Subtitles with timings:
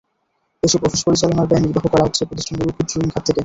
[0.63, 3.39] এসব অফিস পরিচালনার ব্যয় নির্বাহ করা হচ্ছে প্রতিষ্ঠানগুলোর ক্ষুদ্রঋণ খাত থেকে।